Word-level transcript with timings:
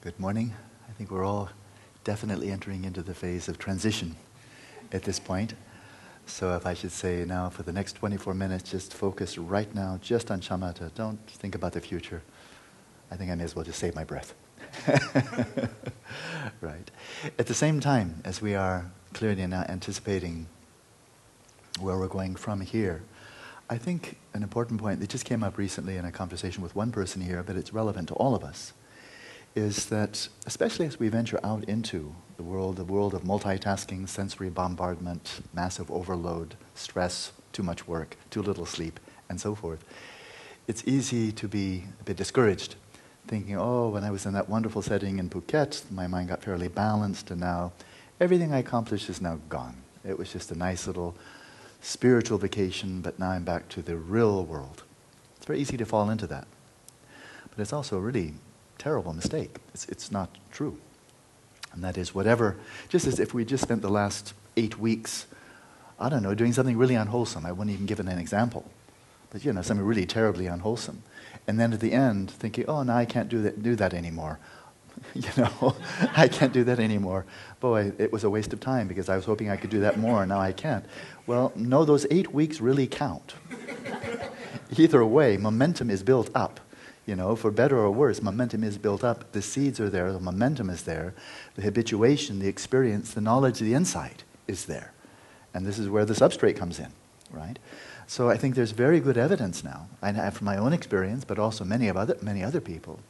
Good 0.00 0.18
morning. 0.18 0.54
I 0.88 0.92
think 0.92 1.10
we're 1.10 1.24
all 1.24 1.50
definitely 2.02 2.50
entering 2.50 2.86
into 2.86 3.02
the 3.02 3.12
phase 3.12 3.46
of 3.46 3.58
transition 3.58 4.16
at 4.90 5.02
this 5.02 5.20
point. 5.20 5.52
So 6.24 6.56
if 6.56 6.64
I 6.64 6.72
should 6.72 6.92
say 6.92 7.26
now 7.26 7.50
for 7.50 7.62
the 7.62 7.74
next 7.74 7.92
24 7.96 8.32
minutes, 8.32 8.70
just 8.70 8.94
focus 8.94 9.36
right 9.36 9.72
now 9.74 9.98
just 10.00 10.30
on 10.30 10.40
shamatha. 10.40 10.94
Don't 10.94 11.18
think 11.28 11.54
about 11.54 11.74
the 11.74 11.80
future. 11.82 12.22
I 13.10 13.16
think 13.16 13.30
I 13.30 13.34
may 13.34 13.44
as 13.44 13.54
well 13.54 13.66
just 13.66 13.80
save 13.80 13.94
my 13.94 14.04
breath. 14.04 14.32
right. 16.62 16.90
At 17.38 17.46
the 17.48 17.54
same 17.54 17.80
time, 17.80 18.22
as 18.24 18.40
we 18.40 18.54
are 18.54 18.90
clearly 19.12 19.46
now 19.46 19.66
anticipating 19.68 20.46
where 21.80 21.98
we're 21.98 22.08
going 22.08 22.34
from 22.36 22.62
here, 22.62 23.02
I 23.70 23.78
think 23.78 24.18
an 24.34 24.42
important 24.42 24.78
point 24.78 25.00
that 25.00 25.08
just 25.08 25.24
came 25.24 25.42
up 25.42 25.56
recently 25.56 25.96
in 25.96 26.04
a 26.04 26.12
conversation 26.12 26.62
with 26.62 26.76
one 26.76 26.92
person 26.92 27.22
here, 27.22 27.42
but 27.42 27.56
it's 27.56 27.72
relevant 27.72 28.08
to 28.08 28.14
all 28.14 28.34
of 28.34 28.44
us, 28.44 28.74
is 29.54 29.86
that 29.86 30.28
especially 30.44 30.86
as 30.86 30.98
we 30.98 31.08
venture 31.08 31.40
out 31.42 31.64
into 31.64 32.14
the 32.36 32.42
world, 32.42 32.76
the 32.76 32.84
world 32.84 33.14
of 33.14 33.22
multitasking, 33.22 34.06
sensory 34.06 34.50
bombardment, 34.50 35.40
massive 35.54 35.90
overload, 35.90 36.56
stress, 36.74 37.32
too 37.52 37.62
much 37.62 37.88
work, 37.88 38.18
too 38.28 38.42
little 38.42 38.66
sleep, 38.66 39.00
and 39.30 39.40
so 39.40 39.54
forth, 39.54 39.82
it's 40.66 40.82
easy 40.86 41.32
to 41.32 41.48
be 41.48 41.84
a 42.00 42.04
bit 42.04 42.18
discouraged, 42.18 42.74
thinking, 43.26 43.56
oh, 43.56 43.88
when 43.88 44.04
I 44.04 44.10
was 44.10 44.26
in 44.26 44.34
that 44.34 44.50
wonderful 44.50 44.82
setting 44.82 45.18
in 45.18 45.30
Phuket, 45.30 45.90
my 45.90 46.06
mind 46.06 46.28
got 46.28 46.42
fairly 46.42 46.68
balanced, 46.68 47.30
and 47.30 47.40
now 47.40 47.72
everything 48.20 48.52
I 48.52 48.58
accomplished 48.58 49.08
is 49.08 49.22
now 49.22 49.38
gone. 49.48 49.76
It 50.06 50.18
was 50.18 50.30
just 50.30 50.50
a 50.50 50.54
nice 50.54 50.86
little 50.86 51.16
spiritual 51.84 52.38
vacation, 52.38 53.00
but 53.02 53.18
now 53.18 53.30
I'm 53.30 53.44
back 53.44 53.68
to 53.70 53.82
the 53.82 53.96
real 53.96 54.44
world. 54.44 54.82
It's 55.36 55.46
very 55.46 55.60
easy 55.60 55.76
to 55.76 55.84
fall 55.84 56.08
into 56.08 56.26
that. 56.28 56.46
But 57.50 57.60
it's 57.60 57.72
also 57.72 57.98
a 57.98 58.00
really 58.00 58.34
terrible 58.78 59.12
mistake. 59.12 59.56
It's, 59.74 59.86
it's 59.88 60.10
not 60.10 60.30
true. 60.50 60.78
And 61.72 61.84
that 61.84 61.98
is 61.98 62.14
whatever, 62.14 62.56
just 62.88 63.06
as 63.06 63.20
if 63.20 63.34
we 63.34 63.44
just 63.44 63.62
spent 63.62 63.82
the 63.82 63.90
last 63.90 64.32
eight 64.56 64.78
weeks, 64.78 65.26
I 66.00 66.08
don't 66.08 66.22
know, 66.22 66.34
doing 66.34 66.52
something 66.52 66.78
really 66.78 66.94
unwholesome. 66.94 67.44
I 67.44 67.52
wouldn't 67.52 67.74
even 67.74 67.86
give 67.86 68.00
an 68.00 68.08
example. 68.08 68.64
But, 69.30 69.44
you 69.44 69.52
know, 69.52 69.62
something 69.62 69.84
really 69.84 70.06
terribly 70.06 70.46
unwholesome. 70.46 71.02
And 71.46 71.60
then 71.60 71.72
at 71.72 71.80
the 71.80 71.92
end, 71.92 72.30
thinking, 72.30 72.64
oh, 72.66 72.82
now 72.82 72.96
I 72.96 73.04
can't 73.04 73.28
do 73.28 73.42
that, 73.42 73.62
do 73.62 73.76
that 73.76 73.92
anymore. 73.92 74.38
you 75.14 75.28
know, 75.36 75.76
I 76.16 76.28
can't 76.28 76.52
do 76.52 76.64
that 76.64 76.78
anymore. 76.78 77.24
Boy, 77.60 77.92
it 77.98 78.12
was 78.12 78.24
a 78.24 78.30
waste 78.30 78.52
of 78.52 78.60
time 78.60 78.88
because 78.88 79.08
I 79.08 79.16
was 79.16 79.24
hoping 79.24 79.50
I 79.50 79.56
could 79.56 79.70
do 79.70 79.80
that 79.80 79.98
more 79.98 80.20
and 80.22 80.28
now 80.28 80.40
I 80.40 80.52
can't. 80.52 80.84
Well, 81.26 81.52
no, 81.54 81.84
those 81.84 82.06
eight 82.10 82.32
weeks 82.32 82.60
really 82.60 82.86
count. 82.86 83.34
Either 84.76 85.04
way, 85.04 85.36
momentum 85.36 85.90
is 85.90 86.02
built 86.02 86.30
up. 86.34 86.60
You 87.06 87.14
know, 87.14 87.36
for 87.36 87.50
better 87.50 87.76
or 87.76 87.90
worse, 87.90 88.22
momentum 88.22 88.64
is 88.64 88.78
built 88.78 89.04
up. 89.04 89.30
The 89.32 89.42
seeds 89.42 89.78
are 89.78 89.90
there, 89.90 90.10
the 90.10 90.20
momentum 90.20 90.70
is 90.70 90.84
there, 90.84 91.12
the 91.54 91.62
habituation, 91.62 92.38
the 92.38 92.48
experience, 92.48 93.12
the 93.12 93.20
knowledge, 93.20 93.58
the 93.58 93.74
insight 93.74 94.24
is 94.48 94.64
there. 94.64 94.92
And 95.52 95.66
this 95.66 95.78
is 95.78 95.90
where 95.90 96.06
the 96.06 96.14
substrate 96.14 96.56
comes 96.56 96.78
in, 96.78 96.92
right? 97.30 97.58
So 98.06 98.30
I 98.30 98.38
think 98.38 98.54
there's 98.54 98.72
very 98.72 99.00
good 99.00 99.18
evidence 99.18 99.62
now, 99.62 99.86
I 100.02 100.30
from 100.30 100.46
my 100.46 100.56
own 100.56 100.72
experience, 100.72 101.24
but 101.24 101.38
also 101.38 101.64
many 101.64 101.88
of 101.88 101.96
other 101.96 102.16
many 102.22 102.42
other 102.42 102.60
people, 102.60 103.00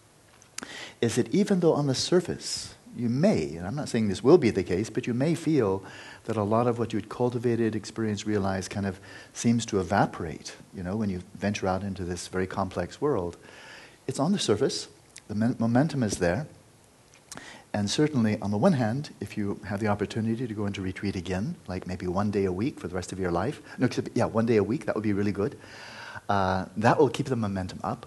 is 1.04 1.16
that 1.16 1.32
even 1.34 1.60
though 1.60 1.74
on 1.74 1.86
the 1.86 1.94
surface 1.94 2.74
you 2.96 3.08
may, 3.08 3.56
and 3.56 3.66
I'm 3.66 3.74
not 3.74 3.88
saying 3.88 4.08
this 4.08 4.22
will 4.22 4.38
be 4.38 4.50
the 4.50 4.62
case, 4.62 4.88
but 4.88 5.06
you 5.06 5.14
may 5.14 5.34
feel 5.34 5.82
that 6.24 6.36
a 6.36 6.42
lot 6.42 6.66
of 6.66 6.78
what 6.78 6.92
you'd 6.92 7.08
cultivated, 7.08 7.74
experienced, 7.74 8.24
realized 8.24 8.70
kind 8.70 8.86
of 8.86 9.00
seems 9.32 9.66
to 9.66 9.80
evaporate, 9.80 10.56
you 10.72 10.82
know, 10.82 10.96
when 10.96 11.10
you 11.10 11.22
venture 11.34 11.66
out 11.66 11.82
into 11.82 12.04
this 12.04 12.28
very 12.28 12.46
complex 12.46 13.00
world. 13.00 13.36
It's 14.06 14.20
on 14.20 14.32
the 14.32 14.38
surface, 14.38 14.88
the 15.28 15.34
momentum 15.58 16.02
is 16.02 16.18
there, 16.18 16.46
and 17.74 17.90
certainly, 17.90 18.40
on 18.40 18.52
the 18.52 18.56
one 18.56 18.74
hand, 18.74 19.10
if 19.20 19.36
you 19.36 19.60
have 19.66 19.80
the 19.80 19.88
opportunity 19.88 20.46
to 20.46 20.54
go 20.54 20.64
into 20.64 20.80
retreat 20.80 21.16
again, 21.16 21.56
like 21.66 21.88
maybe 21.88 22.06
one 22.06 22.30
day 22.30 22.44
a 22.44 22.52
week 22.52 22.78
for 22.78 22.86
the 22.86 22.94
rest 22.94 23.12
of 23.12 23.18
your 23.18 23.32
life, 23.32 23.60
no, 23.76 23.86
except, 23.86 24.10
yeah, 24.14 24.26
one 24.26 24.46
day 24.46 24.56
a 24.56 24.62
week, 24.62 24.86
that 24.86 24.94
would 24.94 25.02
be 25.02 25.12
really 25.12 25.32
good. 25.32 25.58
Uh, 26.28 26.66
that 26.76 26.96
will 26.98 27.08
keep 27.10 27.26
the 27.26 27.36
momentum 27.36 27.80
up. 27.82 28.06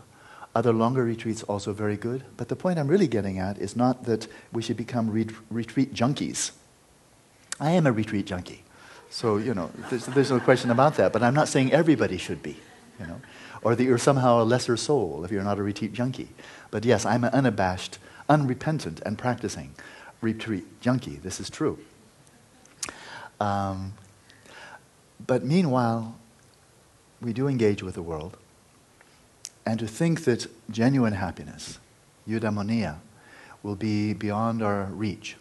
Other 0.57 0.73
longer 0.73 1.03
retreats 1.03 1.43
also 1.43 1.71
very 1.71 1.97
good. 1.97 2.23
But 2.35 2.47
the 2.47 2.55
point 2.55 2.79
I'm 2.79 2.87
really 2.87 3.07
getting 3.07 3.37
at 3.37 3.59
is 3.59 3.75
not 3.75 4.05
that 4.05 4.27
we 4.51 4.63
should 4.63 4.75
become 4.75 5.11
re- 5.11 5.27
retreat 5.51 5.93
junkies. 5.93 6.49
I 7.59 7.73
am 7.73 7.85
a 7.85 7.91
retreat 7.91 8.25
junkie. 8.25 8.63
So, 9.11 9.37
you 9.37 9.53
know, 9.53 9.69
there's, 9.91 10.07
there's 10.07 10.31
no 10.31 10.39
question 10.39 10.71
about 10.71 10.95
that. 10.95 11.13
But 11.13 11.21
I'm 11.21 11.35
not 11.35 11.47
saying 11.47 11.71
everybody 11.71 12.17
should 12.17 12.41
be, 12.41 12.57
you 12.99 13.05
know. 13.05 13.21
Or 13.61 13.75
that 13.75 13.83
you're 13.83 13.99
somehow 13.99 14.41
a 14.41 14.45
lesser 14.45 14.75
soul 14.77 15.23
if 15.23 15.29
you're 15.31 15.43
not 15.43 15.59
a 15.59 15.61
retreat 15.61 15.93
junkie. 15.93 16.29
But 16.71 16.85
yes, 16.85 17.05
I'm 17.05 17.23
an 17.23 17.33
unabashed, 17.33 17.99
unrepentant, 18.27 18.99
and 19.05 19.15
practicing 19.15 19.75
retreat 20.21 20.65
junkie. 20.81 21.17
This 21.17 21.39
is 21.39 21.51
true. 21.51 21.77
Um, 23.39 23.93
but 25.27 25.45
meanwhile, 25.45 26.15
we 27.21 27.31
do 27.31 27.47
engage 27.47 27.83
with 27.83 27.93
the 27.93 28.01
world. 28.01 28.37
And 29.67 29.77
to 29.79 29.87
think 29.87 30.23
that 30.23 30.47
genuine 30.71 31.11
happiness, 31.11 31.77
eudaimonia, 32.25 32.99
will 33.63 33.75
be 33.75 34.13
beyond 34.13 34.63
our 34.63 34.85
reach 34.85 35.35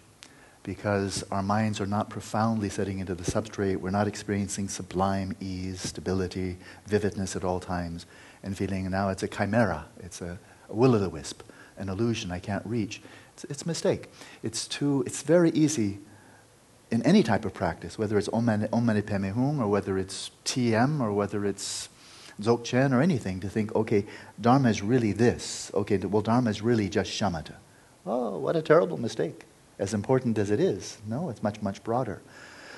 because 0.65 1.23
our 1.31 1.45
minds 1.45 1.81
are 1.81 1.87
not 1.87 2.11
profoundly 2.11 2.69
setting 2.69 2.99
into 2.99 3.15
the 3.15 3.23
substrate. 3.23 3.77
We're 3.77 3.91
not 3.91 4.09
experiencing 4.09 4.69
sublime 4.69 5.37
ease, 5.39 5.81
stability, 5.81 6.57
vividness 6.89 7.37
at 7.37 7.45
all 7.45 7.61
times, 7.61 8.05
and 8.43 8.57
feeling 8.57 8.91
now 8.91 9.11
it's 9.11 9.23
a 9.23 9.29
chimera, 9.29 9.87
it's 10.01 10.21
a, 10.21 10.41
a 10.69 10.75
will 10.75 10.97
o' 10.97 10.99
the 10.99 11.09
wisp, 11.09 11.45
an 11.77 11.89
illusion 11.89 12.33
I 12.33 12.41
can't 12.41 12.67
reach. 12.67 13.01
It's, 13.35 13.45
it's 13.45 13.63
a 13.63 13.69
mistake. 13.69 14.09
It's, 14.43 14.67
too, 14.67 15.05
it's 15.07 15.23
very 15.23 15.51
easy 15.51 16.01
in 16.91 17.01
any 17.03 17.23
type 17.23 17.45
of 17.45 17.55
practice, 17.55 17.97
whether 17.97 18.19
it's 18.19 18.29
Om 18.33 18.47
Mani 18.47 19.03
Padme 19.03 19.31
Hum 19.31 19.61
or 19.61 19.69
whether 19.69 19.97
it's 19.97 20.33
TM 20.45 21.01
or 21.01 21.13
whether 21.13 21.45
it's 21.45 21.91
Dzogchen 22.41 22.93
or 22.93 23.01
anything 23.01 23.41
to 23.41 23.49
think, 23.49 23.75
okay, 23.75 24.05
Dharma 24.41 24.69
is 24.69 24.83
really 24.83 25.13
this. 25.13 25.71
Okay, 25.75 25.97
well, 25.99 26.23
Dharma 26.23 26.51
is 26.51 26.63
really 26.63 26.89
just 26.89 27.11
shamatha. 27.11 27.55
Oh, 28.05 28.39
what 28.39 28.57
a 28.57 28.63
terrible 28.63 28.99
mistake. 28.99 29.45
As 29.79 29.95
important 29.95 30.39
as 30.39 30.51
it 30.51 30.61
is. 30.61 30.99
No, 31.07 31.29
it's 31.29 31.43
much, 31.43 31.61
much 31.61 31.83
broader. 31.83 32.23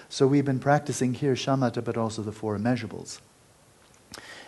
So 0.08 0.26
we've 0.26 0.44
been 0.44 0.58
practicing 0.58 1.14
here 1.14 1.34
shamatha, 1.34 1.84
but 1.84 1.96
also 1.96 2.22
the 2.22 2.32
four 2.32 2.56
immeasurables. 2.56 3.20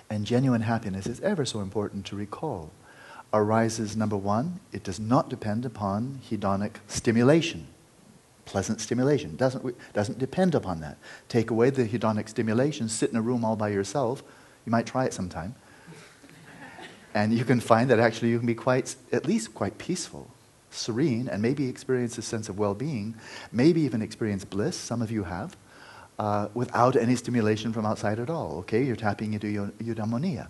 And 0.09 0.25
genuine 0.25 0.63
happiness 0.63 1.07
is 1.07 1.21
ever 1.21 1.45
so 1.45 1.61
important 1.61 2.07
to 2.07 2.17
recall. 2.17 2.71
Arises, 3.33 3.97
number 3.97 4.17
one, 4.17 4.59
it 4.73 4.83
does 4.83 4.99
not 4.99 5.29
depend 5.29 5.65
upon 5.65 6.21
hedonic 6.29 6.77
stimulation 6.89 7.69
pleasant 8.51 8.81
stimulation. 8.81 9.37
Doesn't, 9.37 9.77
doesn't 9.93 10.19
depend 10.19 10.57
upon 10.57 10.81
that. 10.81 10.99
Take 11.29 11.51
away 11.51 11.71
the 11.71 11.87
hedonic 11.87 12.29
stimulation, 12.29 12.89
sit 12.89 13.11
in 13.11 13.17
a 13.17 13.23
room 13.23 13.45
all 13.45 13.55
by 13.55 13.69
yourself, 13.69 14.25
you 14.67 14.71
might 14.71 14.87
try 14.87 15.05
it 15.05 15.15
sometime. 15.15 15.55
and 17.15 17.33
you 17.33 17.45
can 17.45 17.61
find 17.61 17.91
that 17.91 17.99
actually 17.99 18.31
you 18.31 18.39
can 18.39 18.47
be 18.47 18.55
quite, 18.55 18.97
at 19.13 19.27
least 19.27 19.55
quite 19.55 19.79
peaceful, 19.79 20.31
serene, 20.71 21.29
and 21.29 21.43
maybe 21.43 21.69
experience 21.69 22.19
a 22.19 22.23
sense 22.23 22.49
of 22.49 22.59
well 22.59 22.75
being, 22.75 23.15
maybe 23.53 23.81
even 23.83 24.03
experience 24.03 24.45
bliss. 24.45 24.77
Some 24.77 25.03
of 25.03 25.11
you 25.11 25.25
have. 25.25 25.57
Uh, 26.19 26.49
without 26.53 26.97
any 26.97 27.17
stimulation 27.17 27.73
from 27.73 27.87
outside 27.87 28.19
at 28.19 28.29
all. 28.29 28.59
Okay, 28.59 28.85
you're 28.85 28.95
tapping 28.95 29.33
into 29.33 29.49
your 29.49 29.69
eudaimonia. 29.79 30.49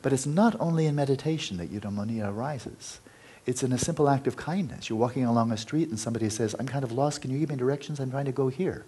But 0.00 0.14
it's 0.14 0.24
not 0.24 0.58
only 0.58 0.86
in 0.86 0.94
meditation 0.94 1.58
that 1.58 1.70
eudaimonia 1.70 2.26
arises. 2.26 3.00
It's 3.46 3.62
in 3.62 3.72
a 3.72 3.78
simple 3.78 4.08
act 4.08 4.26
of 4.26 4.36
kindness. 4.36 4.88
You're 4.88 4.98
walking 4.98 5.24
along 5.24 5.52
a 5.52 5.58
street 5.58 5.90
and 5.90 5.98
somebody 5.98 6.30
says, 6.30 6.54
I'm 6.58 6.66
kind 6.66 6.84
of 6.84 6.92
lost. 6.92 7.20
Can 7.20 7.30
you 7.30 7.38
give 7.38 7.50
me 7.50 7.56
directions? 7.56 8.00
I'm 8.00 8.10
trying 8.10 8.24
to 8.24 8.32
go 8.32 8.48
here. 8.48 8.86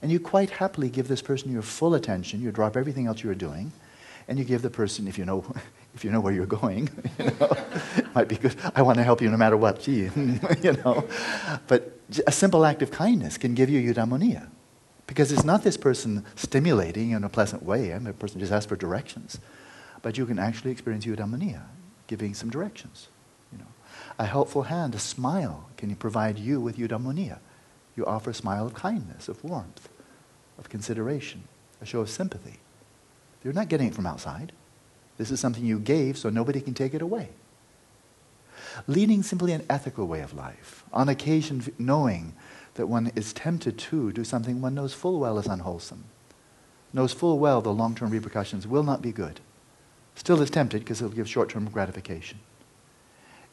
And 0.00 0.12
you 0.12 0.20
quite 0.20 0.50
happily 0.50 0.90
give 0.90 1.08
this 1.08 1.22
person 1.22 1.52
your 1.52 1.62
full 1.62 1.94
attention. 1.94 2.40
You 2.40 2.52
drop 2.52 2.76
everything 2.76 3.06
else 3.06 3.22
you're 3.22 3.34
doing, 3.34 3.72
and 4.28 4.38
you 4.38 4.44
give 4.44 4.62
the 4.62 4.70
person, 4.70 5.08
if 5.08 5.18
you 5.18 5.24
know, 5.24 5.44
if 5.94 6.04
you 6.04 6.10
know 6.10 6.20
where 6.20 6.32
you're 6.32 6.46
going, 6.46 6.88
you 7.18 7.32
know, 7.40 7.56
might 8.14 8.28
be 8.28 8.36
good. 8.36 8.54
I 8.74 8.82
want 8.82 8.98
to 8.98 9.04
help 9.04 9.20
you 9.20 9.30
no 9.30 9.36
matter 9.36 9.56
what. 9.56 9.80
Gee, 9.80 10.10
you 10.62 10.72
know. 10.84 11.08
But 11.66 11.98
a 12.26 12.32
simple 12.32 12.64
act 12.64 12.82
of 12.82 12.90
kindness 12.90 13.38
can 13.38 13.54
give 13.54 13.68
you 13.70 13.80
eudaimonia. 13.92 14.48
Because 15.06 15.32
it's 15.32 15.44
not 15.44 15.62
this 15.62 15.78
person 15.78 16.24
stimulating 16.36 17.12
in 17.12 17.24
a 17.24 17.30
pleasant 17.30 17.62
way, 17.62 17.90
and 17.90 18.06
the 18.06 18.12
person 18.12 18.40
just 18.40 18.52
asks 18.52 18.66
for 18.66 18.76
directions. 18.76 19.40
But 20.02 20.18
you 20.18 20.26
can 20.26 20.38
actually 20.38 20.70
experience 20.70 21.06
eudaimonia, 21.06 21.62
giving 22.06 22.34
some 22.34 22.50
directions. 22.50 23.08
You 23.50 23.58
know. 23.58 23.66
A 24.18 24.26
helpful 24.26 24.64
hand, 24.64 24.94
a 24.94 24.98
smile, 24.98 25.70
can 25.78 25.94
provide 25.96 26.38
you 26.38 26.60
with 26.60 26.76
eudaimonia. 26.76 27.38
You 27.98 28.06
offer 28.06 28.30
a 28.30 28.34
smile 28.34 28.64
of 28.64 28.74
kindness, 28.74 29.26
of 29.28 29.42
warmth, 29.42 29.88
of 30.56 30.68
consideration, 30.68 31.48
a 31.80 31.84
show 31.84 31.98
of 31.98 32.08
sympathy. 32.08 32.60
You're 33.42 33.52
not 33.52 33.68
getting 33.68 33.88
it 33.88 33.94
from 33.96 34.06
outside. 34.06 34.52
This 35.16 35.32
is 35.32 35.40
something 35.40 35.66
you 35.66 35.80
gave 35.80 36.16
so 36.16 36.30
nobody 36.30 36.60
can 36.60 36.74
take 36.74 36.94
it 36.94 37.02
away. 37.02 37.30
Leading 38.86 39.24
simply 39.24 39.50
an 39.52 39.66
ethical 39.68 40.06
way 40.06 40.20
of 40.20 40.32
life, 40.32 40.84
on 40.92 41.08
occasion 41.08 41.74
knowing 41.76 42.34
that 42.74 42.86
one 42.86 43.10
is 43.16 43.32
tempted 43.32 43.76
to 43.78 44.12
do 44.12 44.22
something 44.22 44.60
one 44.60 44.76
knows 44.76 44.94
full 44.94 45.18
well 45.18 45.36
is 45.36 45.48
unwholesome, 45.48 46.04
knows 46.92 47.12
full 47.12 47.40
well 47.40 47.60
the 47.60 47.72
long 47.72 47.96
term 47.96 48.10
repercussions 48.10 48.64
will 48.64 48.84
not 48.84 49.02
be 49.02 49.10
good, 49.10 49.40
still 50.14 50.40
is 50.40 50.50
tempted 50.50 50.82
because 50.82 51.02
it'll 51.02 51.12
give 51.16 51.28
short 51.28 51.48
term 51.48 51.68
gratification. 51.68 52.38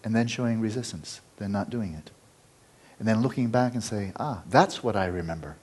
and 0.03 0.15
then 0.15 0.27
showing 0.27 0.61
resistance, 0.61 1.21
then 1.37 1.51
not 1.51 1.71
doing 1.71 1.95
it. 1.95 2.11
And 2.99 3.07
then 3.07 3.21
looking 3.21 3.49
back 3.49 3.73
and 3.73 3.83
say, 3.83 4.13
ah, 4.17 4.41
that's 4.49 4.83
what 4.83 4.95
I 4.95 5.05
remember. 5.05 5.57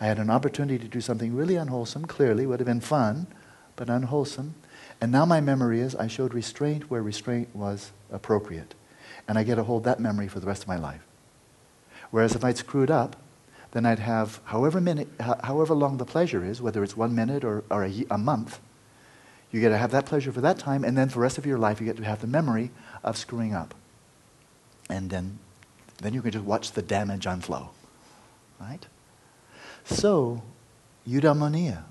I 0.00 0.06
had 0.06 0.18
an 0.18 0.30
opportunity 0.30 0.78
to 0.78 0.88
do 0.88 1.00
something 1.00 1.34
really 1.34 1.56
unwholesome, 1.56 2.06
clearly, 2.06 2.46
would 2.46 2.60
have 2.60 2.66
been 2.66 2.80
fun, 2.80 3.26
but 3.74 3.88
unwholesome. 3.88 4.54
And 5.00 5.10
now 5.10 5.24
my 5.24 5.40
memory 5.40 5.80
is 5.80 5.94
I 5.96 6.06
showed 6.06 6.34
restraint 6.34 6.90
where 6.90 7.02
restraint 7.02 7.48
was 7.54 7.90
appropriate. 8.12 8.74
And 9.26 9.38
I 9.38 9.42
get 9.42 9.56
to 9.56 9.64
hold 9.64 9.84
that 9.84 10.00
memory 10.00 10.28
for 10.28 10.40
the 10.40 10.46
rest 10.46 10.62
of 10.62 10.68
my 10.68 10.76
life. 10.76 11.02
Whereas 12.10 12.34
if 12.34 12.44
I'd 12.44 12.56
screwed 12.56 12.90
up, 12.90 13.16
then 13.72 13.84
I'd 13.84 13.98
have 13.98 14.40
however, 14.44 14.80
minute, 14.80 15.08
however 15.20 15.74
long 15.74 15.98
the 15.98 16.04
pleasure 16.04 16.44
is, 16.44 16.62
whether 16.62 16.82
it's 16.82 16.96
one 16.96 17.14
minute 17.14 17.44
or, 17.44 17.64
or 17.70 17.84
a, 17.84 18.04
a 18.10 18.18
month, 18.18 18.60
you 19.50 19.60
get 19.60 19.70
to 19.70 19.78
have 19.78 19.90
that 19.90 20.06
pleasure 20.06 20.32
for 20.32 20.40
that 20.40 20.58
time, 20.58 20.84
and 20.84 20.96
then 20.96 21.08
for 21.08 21.14
the 21.14 21.20
rest 21.20 21.38
of 21.38 21.46
your 21.46 21.58
life, 21.58 21.80
you 21.80 21.86
get 21.86 21.96
to 21.96 22.04
have 22.04 22.20
the 22.20 22.26
memory 22.26 22.70
of 23.02 23.16
screwing 23.16 23.54
up. 23.54 23.74
And 24.90 25.10
then, 25.10 25.38
then 25.98 26.14
you 26.14 26.22
can 26.22 26.30
just 26.30 26.44
watch 26.44 26.72
the 26.72 26.82
damage 26.82 27.26
unflow. 27.26 27.70
Right? 28.60 28.86
So, 29.84 30.42
eudaimonia, 31.06 31.82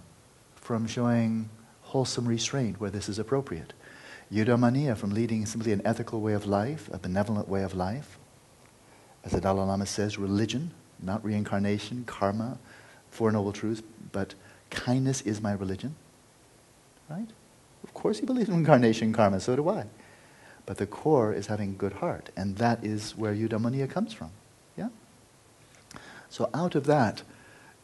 from 0.56 0.88
showing 0.88 1.50
wholesome 1.82 2.28
restraint 2.28 2.80
where 2.80 2.90
this 2.90 3.08
is 3.08 3.20
appropriate. 3.20 3.74
Eudaimonia, 4.32 4.98
from 4.98 5.12
leading 5.12 5.46
simply 5.46 5.72
an 5.72 5.82
ethical 5.86 6.20
way 6.20 6.34
of 6.34 6.46
life, 6.46 6.90
a 6.92 6.98
benevolent 6.98 7.48
way 7.48 7.64
of 7.64 7.74
life. 7.74 8.18
As 9.24 9.32
the 9.32 9.42
Dalai 9.42 9.64
Lama 9.64 9.86
says, 9.86 10.18
religion, 10.18 10.72
not 11.02 11.24
reincarnation, 11.24 12.04
karma, 12.06 12.58
Four 13.10 13.32
Noble 13.32 13.54
Truths, 13.54 13.82
but 14.12 14.36
kindness 14.70 15.22
is 15.22 15.42
my 15.42 15.54
religion. 15.54 15.96
Right? 17.10 17.28
Of 17.84 17.94
course 17.94 18.20
he 18.20 18.26
believes 18.26 18.50
in 18.50 18.56
incarnation 18.56 19.14
karma, 19.14 19.40
so 19.40 19.56
do 19.56 19.70
I. 19.70 19.86
But 20.68 20.78
the 20.78 20.86
core 20.86 21.34
is 21.34 21.48
having 21.48 21.78
good 21.78 21.94
heart, 21.94 22.30
and 22.38 22.58
that 22.58 22.84
is 22.86 23.16
where 23.16 23.34
eudaimonia 23.34 23.90
comes 23.90 24.14
from. 24.14 24.30
Yeah? 24.78 24.90
So 26.30 26.52
out 26.54 26.76
of 26.76 26.86
that, 26.86 27.24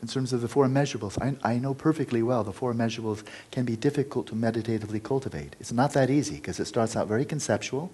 in 0.01 0.07
terms 0.07 0.33
of 0.33 0.41
the 0.41 0.49
four 0.49 0.67
immeasurables, 0.67 1.17
I, 1.19 1.53
I 1.53 1.57
know 1.57 1.73
perfectly 1.73 2.21
well 2.21 2.43
the 2.43 2.53
four 2.53 2.73
immeasurables 2.73 3.23
can 3.51 3.63
be 3.63 3.77
difficult 3.77 4.27
to 4.27 4.35
meditatively 4.35 4.99
cultivate. 4.99 5.55
It's 5.59 5.71
not 5.71 5.93
that 5.93 6.09
easy 6.11 6.35
because 6.35 6.59
it 6.59 6.65
starts 6.65 6.95
out 6.95 7.07
very 7.07 7.25
conceptual, 7.25 7.89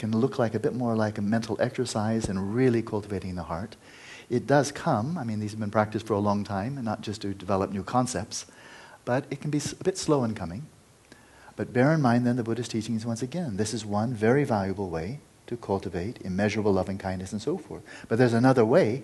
can 0.00 0.16
look 0.16 0.38
like 0.38 0.54
a 0.54 0.58
bit 0.58 0.74
more 0.74 0.96
like 0.96 1.18
a 1.18 1.22
mental 1.22 1.56
exercise 1.60 2.28
and 2.28 2.54
really 2.54 2.82
cultivating 2.82 3.34
the 3.34 3.42
heart. 3.42 3.76
It 4.30 4.46
does 4.46 4.72
come, 4.72 5.18
I 5.18 5.24
mean, 5.24 5.40
these 5.40 5.50
have 5.50 5.60
been 5.60 5.70
practiced 5.70 6.06
for 6.06 6.14
a 6.14 6.20
long 6.20 6.44
time, 6.44 6.76
and 6.76 6.84
not 6.84 7.02
just 7.02 7.20
to 7.22 7.34
develop 7.34 7.70
new 7.70 7.82
concepts, 7.82 8.46
but 9.04 9.24
it 9.30 9.40
can 9.40 9.50
be 9.50 9.58
a 9.58 9.84
bit 9.84 9.98
slow 9.98 10.24
in 10.24 10.34
coming. 10.34 10.66
But 11.60 11.74
bear 11.74 11.92
in 11.92 12.00
mind 12.00 12.26
then 12.26 12.36
the 12.36 12.42
Buddhist 12.42 12.70
teachings 12.70 13.04
once 13.04 13.20
again. 13.20 13.58
This 13.58 13.74
is 13.74 13.84
one 13.84 14.14
very 14.14 14.44
valuable 14.44 14.88
way 14.88 15.20
to 15.46 15.58
cultivate 15.58 16.18
immeasurable 16.22 16.72
loving 16.72 16.96
kindness 16.96 17.32
and 17.32 17.42
so 17.42 17.58
forth. 17.58 17.82
But 18.08 18.16
there's 18.16 18.32
another 18.32 18.64
way 18.64 19.02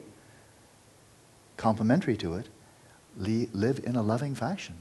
complementary 1.58 2.16
to 2.16 2.32
it, 2.32 2.48
live 3.18 3.84
in 3.84 3.94
a 3.94 4.00
loving 4.00 4.34
fashion. 4.34 4.76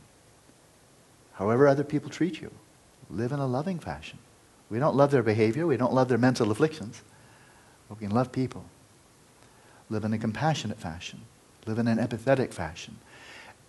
However 1.34 1.68
other 1.68 1.84
people 1.84 2.10
treat 2.10 2.40
you, 2.40 2.50
live 3.10 3.34
in 3.34 3.40
a 3.40 3.46
loving 3.46 3.80
fashion. 3.80 4.20
We 4.70 4.80
don't 4.80 4.96
love 4.96 5.12
their 5.12 5.22
behavior, 5.22 5.68
we 5.68 5.76
don't 5.76 5.94
love 5.94 6.08
their 6.08 6.18
mental 6.18 6.52
afflictions, 6.52 7.02
but 7.90 8.00
we 8.00 8.08
can 8.08 8.16
love 8.16 8.32
people. 8.32 8.64
Live 9.90 10.06
in 10.06 10.14
a 10.14 10.18
compassionate 10.18 10.80
fashion, 10.80 11.24
live 11.66 11.78
in 11.78 11.90
an 11.90 11.98
empathetic 11.98 12.54
fashion, 12.54 13.00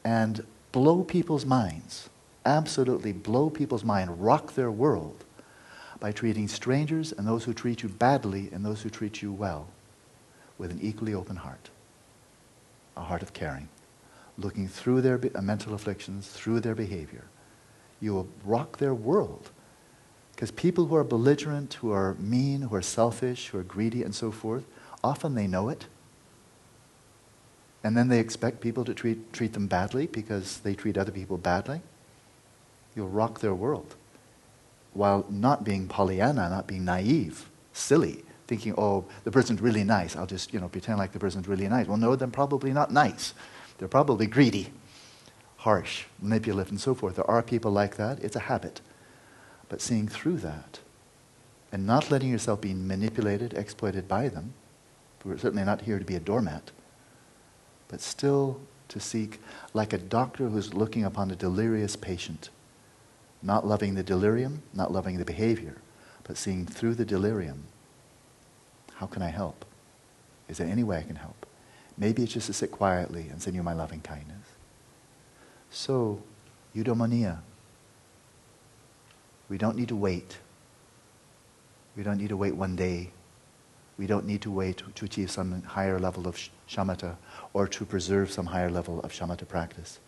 and 0.04 0.46
blow 0.70 1.02
people's 1.02 1.44
minds, 1.44 2.08
absolutely 2.46 3.12
blow 3.12 3.50
people's 3.50 3.84
mind, 3.84 4.22
rock 4.22 4.54
their 4.54 4.70
world 4.70 5.24
by 6.00 6.12
treating 6.12 6.48
strangers 6.48 7.12
and 7.12 7.26
those 7.26 7.44
who 7.44 7.52
treat 7.52 7.82
you 7.82 7.88
badly 7.88 8.48
and 8.52 8.64
those 8.64 8.82
who 8.82 8.90
treat 8.90 9.20
you 9.20 9.32
well 9.32 9.68
with 10.56 10.70
an 10.70 10.78
equally 10.80 11.12
open 11.12 11.36
heart 11.36 11.70
a 12.96 13.02
heart 13.02 13.22
of 13.22 13.32
caring, 13.32 13.68
looking 14.38 14.66
through 14.66 15.02
their 15.02 15.20
uh, 15.34 15.42
mental 15.42 15.74
afflictions, 15.74 16.28
through 16.28 16.60
their 16.60 16.74
behavior. 16.74 17.24
You 18.00 18.14
will 18.14 18.28
rock 18.44 18.78
their 18.78 18.94
world. 18.94 19.50
Because 20.34 20.50
people 20.50 20.86
who 20.86 20.96
are 20.96 21.04
belligerent, 21.04 21.74
who 21.74 21.92
are 21.92 22.14
mean, 22.14 22.62
who 22.62 22.74
are 22.74 22.82
selfish, 22.82 23.48
who 23.48 23.58
are 23.58 23.62
greedy, 23.62 24.02
and 24.02 24.14
so 24.14 24.30
forth, 24.30 24.64
often 25.02 25.34
they 25.34 25.46
know 25.46 25.68
it. 25.68 25.86
And 27.82 27.96
then 27.96 28.08
they 28.08 28.18
expect 28.18 28.60
people 28.60 28.84
to 28.84 28.94
treat, 28.94 29.32
treat 29.32 29.52
them 29.52 29.66
badly 29.66 30.06
because 30.06 30.58
they 30.58 30.74
treat 30.74 30.98
other 30.98 31.12
people 31.12 31.38
badly. 31.38 31.80
You'll 32.96 33.08
rock 33.08 33.40
their 33.40 33.54
world 33.54 33.94
while 34.94 35.26
not 35.28 35.62
being 35.62 35.86
Pollyanna, 35.86 36.48
not 36.48 36.66
being 36.66 36.84
naive, 36.84 37.48
silly 37.72 38.24
thinking, 38.46 38.74
oh, 38.78 39.04
the 39.24 39.30
person's 39.30 39.60
really 39.60 39.84
nice. 39.84 40.16
I'll 40.16 40.26
just, 40.26 40.54
you 40.54 40.60
know, 40.60 40.68
pretend 40.68 40.98
like 40.98 41.12
the 41.12 41.18
person's 41.18 41.48
really 41.48 41.68
nice. 41.68 41.86
Well, 41.86 41.96
no, 41.96 42.16
they're 42.16 42.28
probably 42.28 42.72
not 42.72 42.90
nice. 42.92 43.34
They're 43.78 43.88
probably 43.88 44.26
greedy, 44.26 44.72
harsh, 45.58 46.04
manipulative, 46.20 46.70
and 46.70 46.80
so 46.80 46.94
forth. 46.94 47.16
There 47.16 47.30
are 47.30 47.42
people 47.42 47.72
like 47.72 47.96
that. 47.96 48.22
It's 48.22 48.36
a 48.36 48.40
habit. 48.40 48.80
But 49.68 49.80
seeing 49.80 50.08
through 50.08 50.38
that 50.38 50.78
and 51.72 51.86
not 51.86 52.10
letting 52.10 52.30
yourself 52.30 52.60
be 52.60 52.72
manipulated, 52.72 53.52
exploited 53.54 54.06
by 54.06 54.28
them, 54.28 54.54
we're 55.24 55.36
certainly 55.36 55.64
not 55.64 55.82
here 55.82 55.98
to 55.98 56.04
be 56.04 56.14
a 56.14 56.20
doormat, 56.20 56.70
but 57.88 58.00
still 58.00 58.60
to 58.88 59.00
seek, 59.00 59.40
like 59.74 59.92
a 59.92 59.98
doctor 59.98 60.48
who's 60.48 60.72
looking 60.72 61.04
upon 61.04 61.32
a 61.32 61.36
delirious 61.36 61.96
patient, 61.96 62.50
not 63.46 63.66
loving 63.66 63.94
the 63.94 64.02
delirium, 64.02 64.62
not 64.74 64.92
loving 64.92 65.18
the 65.18 65.24
behavior, 65.24 65.76
but 66.24 66.36
seeing 66.36 66.66
through 66.66 66.96
the 66.96 67.04
delirium 67.04 67.62
how 68.96 69.06
can 69.06 69.22
I 69.22 69.28
help? 69.28 69.64
Is 70.48 70.56
there 70.58 70.66
any 70.66 70.82
way 70.82 70.96
I 70.98 71.02
can 71.02 71.16
help? 71.16 71.46
Maybe 71.98 72.22
it's 72.22 72.32
just 72.32 72.46
to 72.46 72.52
sit 72.52 72.70
quietly 72.70 73.28
and 73.30 73.42
send 73.42 73.54
you 73.54 73.62
my 73.62 73.74
loving 73.74 74.00
kindness. 74.00 74.46
So, 75.70 76.22
eudaimonia. 76.74 77.40
We 79.48 79.58
don't 79.58 79.76
need 79.76 79.88
to 79.88 79.96
wait. 79.96 80.38
We 81.94 82.02
don't 82.02 82.16
need 82.16 82.30
to 82.30 82.36
wait 82.36 82.54
one 82.54 82.74
day. 82.74 83.10
We 83.98 84.06
don't 84.06 84.26
need 84.26 84.42
to 84.42 84.50
wait 84.50 84.82
to, 84.94 85.04
achieve 85.04 85.30
some 85.30 85.62
higher 85.62 85.98
level 85.98 86.26
of 86.26 86.38
shamatha 86.68 87.16
or 87.52 87.66
to 87.68 87.84
preserve 87.84 88.30
some 88.30 88.46
higher 88.46 88.70
level 88.70 89.00
of 89.00 89.12
shamatha 89.12 89.46
practice. 89.46 89.98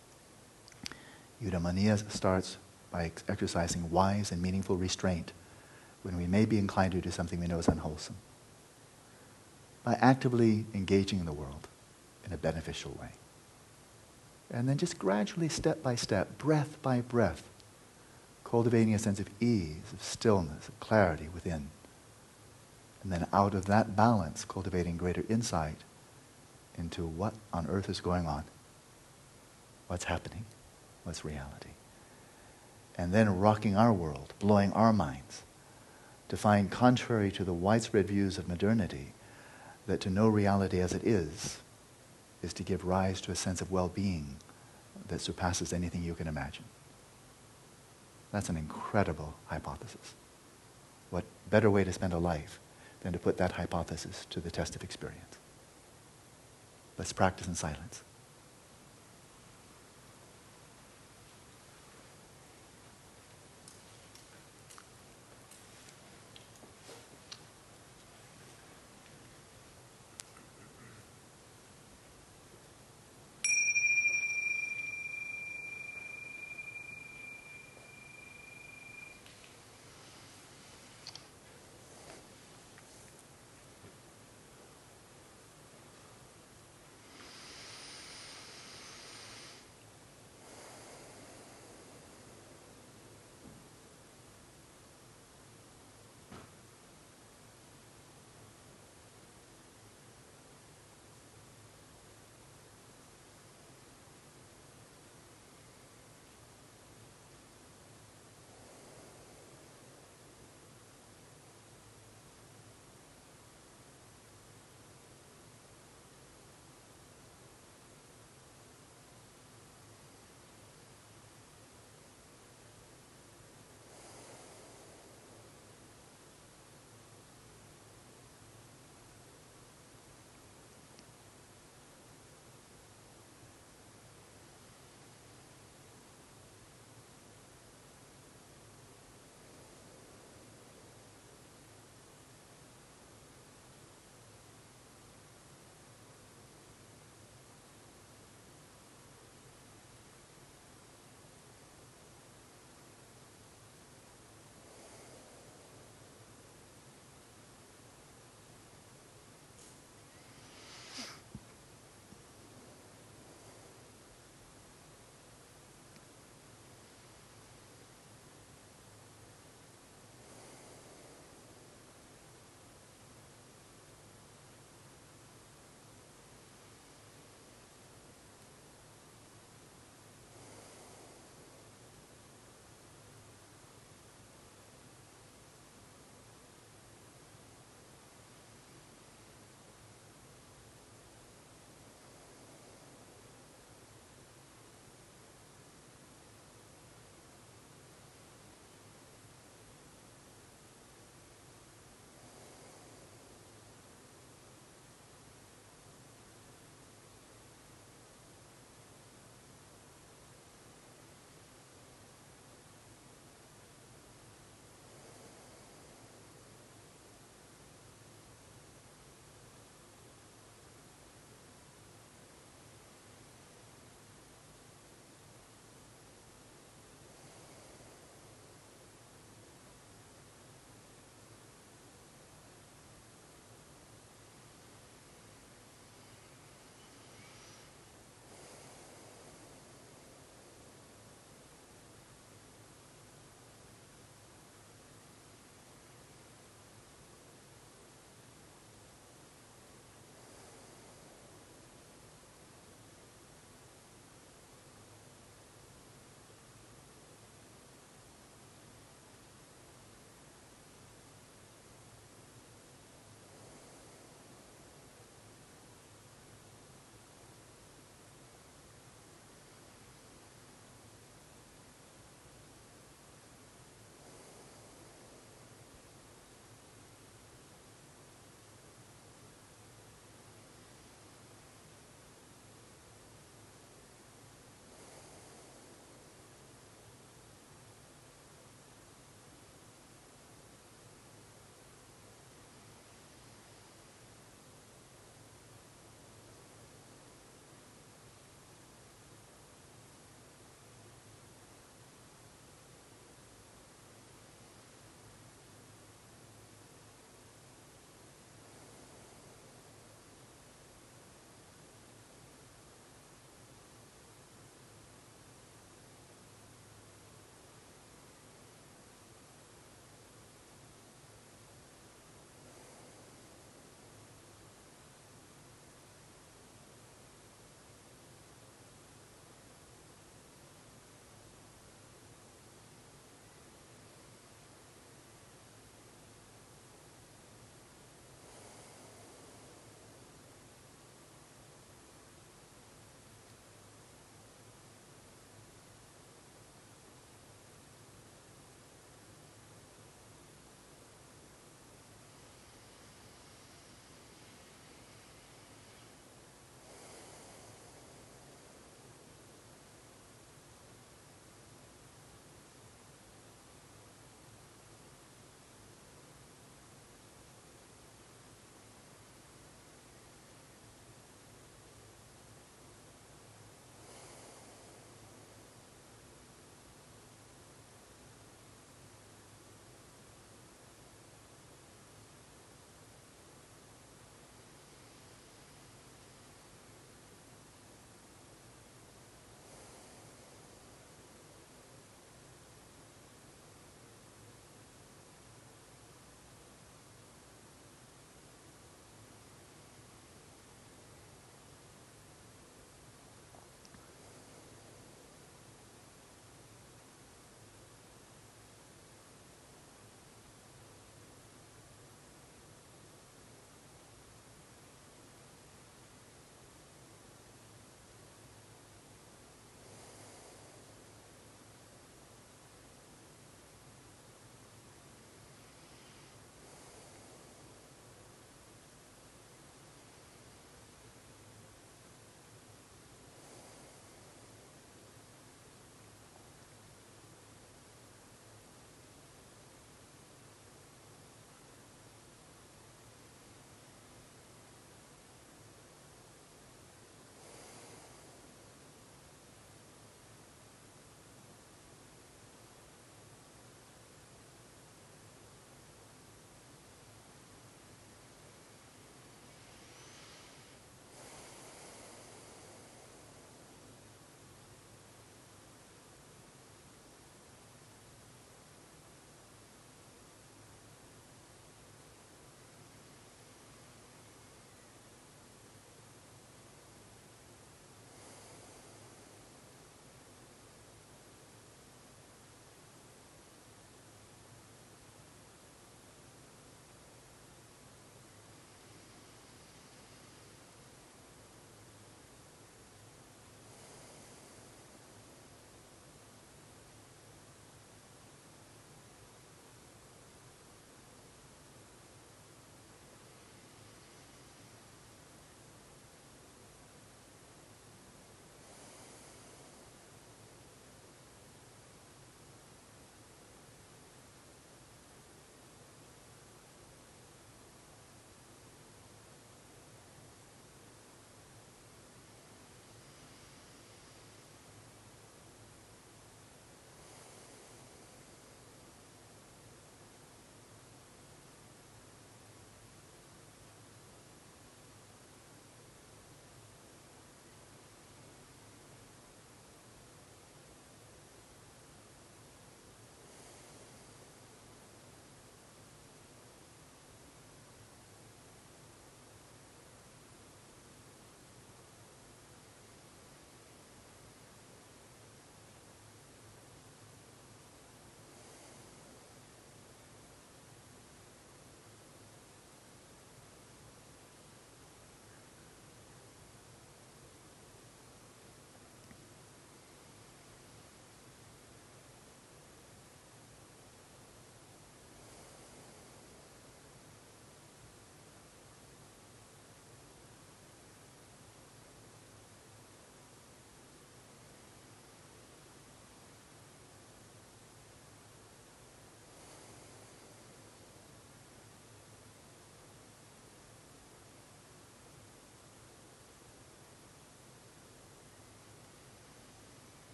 Eudaimonia 1.43 2.11
starts 2.11 2.57
by 2.91 3.11
exercising 3.27 3.91
wise 3.91 4.31
and 4.31 4.41
meaningful 4.41 4.77
restraint 4.77 5.33
when 6.03 6.17
we 6.17 6.27
may 6.27 6.45
be 6.45 6.57
inclined 6.57 6.93
to 6.93 7.01
do 7.01 7.11
something 7.11 7.39
we 7.39 7.47
know 7.47 7.59
is 7.59 7.67
unwholesome 7.67 8.15
by 9.83 9.97
actively 10.01 10.65
engaging 10.73 11.19
in 11.19 11.25
the 11.25 11.33
world 11.33 11.67
in 12.25 12.33
a 12.33 12.37
beneficial 12.37 12.91
way. 13.01 13.09
And 14.51 14.67
then 14.67 14.77
just 14.77 14.97
gradually, 14.97 15.49
step 15.49 15.83
by 15.83 15.95
step, 15.95 16.37
breath 16.37 16.81
by 16.81 17.01
breath, 17.01 17.43
cultivating 18.43 18.93
a 18.93 18.99
sense 18.99 19.19
of 19.19 19.29
ease, 19.39 19.93
of 19.93 20.03
stillness, 20.03 20.67
of 20.67 20.79
clarity 20.79 21.29
within. 21.33 21.69
And 23.03 23.11
then 23.11 23.27
out 23.31 23.53
of 23.53 23.65
that 23.65 23.95
balance, 23.95 24.43
cultivating 24.45 24.97
greater 24.97 25.23
insight 25.29 25.77
into 26.77 27.05
what 27.05 27.33
on 27.53 27.67
earth 27.67 27.89
is 27.89 28.01
going 28.01 28.25
on, 28.25 28.43
what's 29.87 30.05
happening, 30.05 30.45
what's 31.03 31.23
reality. 31.23 31.69
And 32.99 33.13
then 33.13 33.39
rocking 33.39 33.77
our 33.77 33.93
world, 33.93 34.33
blowing 34.39 34.73
our 34.73 34.91
minds 34.91 35.43
to 36.27 36.35
find, 36.35 36.69
contrary 36.69 37.31
to 37.31 37.45
the 37.45 37.53
widespread 37.53 38.07
views 38.07 38.37
of 38.37 38.49
modernity, 38.49 39.13
that 39.87 40.01
to 40.01 40.09
know 40.09 40.27
reality 40.27 40.81
as 40.81 40.91
it 40.91 41.05
is 41.05 41.59
is 42.43 42.51
to 42.55 42.61
give 42.61 42.83
rise 42.83 43.21
to 43.21 43.31
a 43.31 43.35
sense 43.35 43.61
of 43.61 43.71
well-being 43.71 44.35
that 45.07 45.21
surpasses 45.21 45.71
anything 45.71 46.03
you 46.03 46.13
can 46.13 46.27
imagine. 46.27 46.65
That's 48.33 48.49
an 48.49 48.57
incredible 48.57 49.33
hypothesis. 49.45 50.15
What 51.09 51.23
better 51.49 51.71
way 51.71 51.85
to 51.85 51.93
spend 51.93 52.11
a 52.11 52.19
life 52.19 52.59
than 52.99 53.13
to 53.13 53.19
put 53.19 53.37
that 53.37 53.53
hypothesis 53.53 54.27
to 54.29 54.41
the 54.41 54.51
test 54.51 54.75
of 54.75 54.83
experience? 54.83 55.37
Let's 56.97 57.13
practice 57.13 57.47
in 57.47 57.55
silence. 57.55 58.03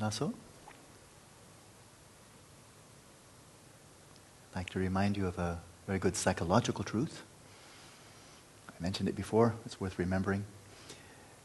I'd 0.00 0.32
like 4.54 4.70
to 4.70 4.78
remind 4.78 5.16
you 5.16 5.26
of 5.26 5.38
a 5.38 5.60
very 5.86 5.98
good 5.98 6.14
psychological 6.14 6.84
truth. 6.84 7.22
I 8.68 8.82
mentioned 8.82 9.08
it 9.08 9.16
before, 9.16 9.54
it's 9.66 9.80
worth 9.80 9.98
remembering. 9.98 10.44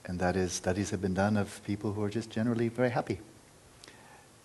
And 0.05 0.19
that 0.19 0.35
is, 0.35 0.51
studies 0.51 0.91
have 0.91 1.01
been 1.01 1.15
done 1.15 1.35
of 1.35 1.63
people 1.65 1.93
who 1.93 2.03
are 2.03 2.09
just 2.09 2.29
generally 2.29 2.67
very 2.67 2.91
happy. 2.91 3.19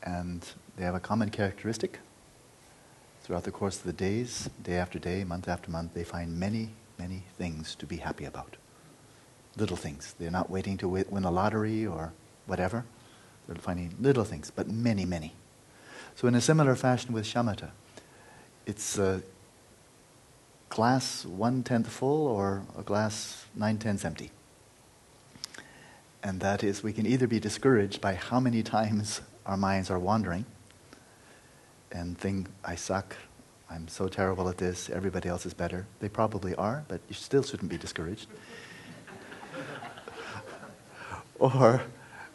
And 0.03 0.43
they 0.77 0.85
have 0.85 0.95
a 0.95 1.01
common 1.01 1.29
characteristic. 1.31 1.99
Throughout 3.23 3.45
the 3.45 3.51
course 3.51 3.77
of 3.77 3.83
the 3.83 3.93
days, 3.93 4.49
day 4.63 4.77
after 4.77 4.99
day, 4.99 5.23
month 5.25 5.49
after 5.49 5.71
month, 5.71 5.93
they 5.93 6.05
find 6.05 6.39
many, 6.39 6.71
many 6.99 7.25
things 7.37 7.75
to 7.75 7.85
be 7.85 7.99
happy 7.99 8.25
about. 8.25 8.57
Little 9.57 9.77
things. 9.77 10.15
They're 10.19 10.31
not 10.31 10.49
waiting 10.49 10.79
to 10.79 10.89
win 10.89 11.25
a 11.25 11.31
lottery 11.31 11.87
or 11.87 12.13
whatever. 12.47 12.85
They're 13.49 13.57
finding 13.57 13.95
little 13.99 14.25
things, 14.25 14.53
but 14.55 14.69
many, 14.69 15.05
many. 15.07 15.33
So, 16.15 16.29
in 16.29 16.35
a 16.35 16.41
similar 16.41 16.77
fashion 16.77 17.13
with 17.13 17.25
shamatha, 17.25 17.71
it's 18.67 18.99
a 18.99 19.23
glass 20.69 21.25
one 21.25 21.63
tenth 21.63 21.89
full 21.89 22.27
or 22.27 22.63
a 22.79 22.83
glass 22.83 23.47
nine 23.55 23.79
tenths 23.79 24.05
empty. 24.05 24.31
And 26.23 26.41
that 26.41 26.63
is, 26.63 26.83
we 26.83 26.93
can 26.93 27.07
either 27.07 27.27
be 27.27 27.41
discouraged 27.41 28.01
by 28.01 28.15
how 28.15 28.41
many 28.41 28.63
times 28.63 29.23
our 29.47 29.57
minds 29.57 29.91
are 29.91 29.99
wandering 29.99 30.45
and 31.91 32.19
think, 32.19 32.49
I 32.65 32.75
suck, 32.75 33.17
I'm 33.71 33.89
so 33.89 34.09
terrible 34.09 34.49
at 34.49 34.59
this, 34.59 34.91
everybody 34.91 35.29
else 35.29 35.47
is 35.47 35.55
better. 35.55 35.87
They 36.01 36.09
probably 36.09 36.55
are, 36.57 36.85
but 36.89 37.01
you 37.09 37.15
still 37.15 37.43
shouldn't 37.43 37.71
be 37.71 37.79
discouraged. 37.79 38.27
or 41.39 41.83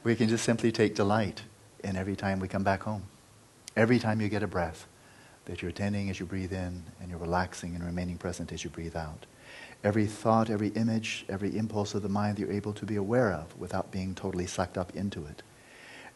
we 0.03 0.15
can 0.15 0.27
just 0.27 0.43
simply 0.43 0.71
take 0.71 0.95
delight 0.95 1.41
in 1.83 1.95
every 1.95 2.15
time 2.15 2.39
we 2.39 2.47
come 2.47 2.63
back 2.63 2.83
home. 2.83 3.03
Every 3.75 3.99
time 3.99 4.21
you 4.21 4.29
get 4.29 4.43
a 4.43 4.47
breath, 4.47 4.85
that 5.45 5.61
you're 5.61 5.69
attending 5.69 6.09
as 6.09 6.19
you 6.19 6.25
breathe 6.25 6.53
in 6.53 6.83
and 7.01 7.09
you're 7.09 7.19
relaxing 7.19 7.75
and 7.75 7.83
remaining 7.83 8.17
present 8.17 8.51
as 8.51 8.63
you 8.63 8.69
breathe 8.69 8.95
out. 8.95 9.25
Every 9.83 10.05
thought, 10.05 10.49
every 10.49 10.69
image, 10.69 11.25
every 11.27 11.57
impulse 11.57 11.93
of 11.93 12.01
the 12.01 12.09
mind 12.09 12.37
that 12.37 12.41
you're 12.41 12.51
able 12.51 12.73
to 12.73 12.85
be 12.85 12.95
aware 12.95 13.31
of 13.33 13.57
without 13.57 13.91
being 13.91 14.15
totally 14.15 14.47
sucked 14.47 14.77
up 14.77 14.95
into 14.95 15.25
it. 15.25 15.43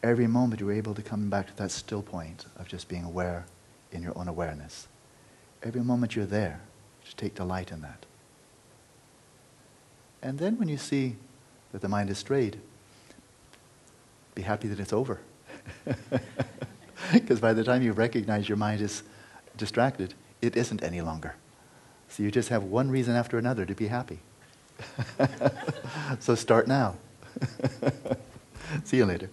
Every 0.04 0.28
moment 0.28 0.62
you're 0.62 0.72
able 0.72 0.94
to 0.94 1.02
come 1.02 1.30
back 1.30 1.48
to 1.48 1.58
that 1.58 1.72
still 1.72 2.02
point 2.02 2.46
of 2.58 2.68
just 2.68 2.88
being 2.88 3.04
aware 3.04 3.46
in 3.92 4.02
your 4.02 4.18
own 4.18 4.28
awareness. 4.28 4.88
Every 5.64 5.82
moment 5.82 6.16
you're 6.16 6.26
there, 6.26 6.62
just 7.04 7.18
take 7.18 7.36
delight 7.36 7.72
in 7.72 7.82
that. 7.82 8.06
And 10.22 10.40
then 10.40 10.58
when 10.58 10.68
you 10.68 10.78
see 10.78 11.16
that 11.72 11.82
the 11.82 11.90
mind 11.90 12.10
is 12.10 12.18
strayed, 12.18 12.60
be 14.38 14.44
happy 14.44 14.68
that 14.68 14.80
it's 14.80 14.94
over. 14.94 15.20
Because 17.14 17.40
by 17.40 17.54
the 17.54 17.64
time 17.64 17.82
you 17.82 17.94
recognize 17.94 18.50
your 18.50 18.58
mind 18.58 18.82
is 18.82 19.04
distracted, 19.56 20.14
it 20.42 20.56
isn't 20.58 20.84
any 20.84 21.02
longer. 21.02 21.36
So 22.10 22.24
you 22.24 22.32
just 22.32 22.50
have 22.50 22.64
one 22.64 22.90
reason 22.90 23.16
after 23.16 23.38
another 23.38 23.66
to 23.66 23.76
be 23.76 23.88
happy. 23.88 24.20
so 26.20 26.36
start 26.36 26.68
now. 26.68 26.96
See 28.84 28.98
you 28.98 29.06
later. 29.06 29.30